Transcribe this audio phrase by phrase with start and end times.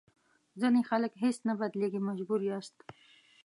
[0.59, 2.77] ځینې خلک هېڅ نه بدلېږي مجبور یاست.